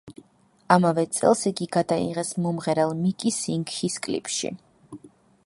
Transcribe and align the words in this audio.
ამავე 0.75 1.03
წელს 1.17 1.43
იგი 1.51 1.67
გადაიღეს 1.77 2.33
მომღერალ 2.47 2.95
მიკი 3.05 3.35
სინგჰის 3.37 4.01
კლიპში. 4.09 4.55